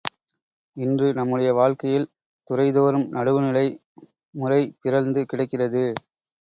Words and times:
இன்று 0.77 1.13
நம்முடைய 1.13 1.49
வாழ்க்கையில் 1.53 2.07
துறைதோறும் 2.47 3.07
நடுவு 3.11 3.43
நிலை, 3.45 3.65
முறை 4.35 4.61
பிறழ்ந்து 4.81 5.23
கிடக்கிறது. 5.25 5.85